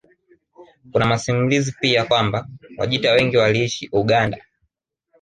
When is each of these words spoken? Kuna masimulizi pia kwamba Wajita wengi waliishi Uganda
Kuna 0.91 1.05
masimulizi 1.05 1.73
pia 1.81 2.05
kwamba 2.05 2.47
Wajita 2.77 3.11
wengi 3.11 3.37
waliishi 3.37 3.89
Uganda 3.91 4.45